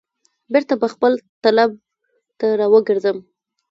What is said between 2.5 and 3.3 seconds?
را وګرځم.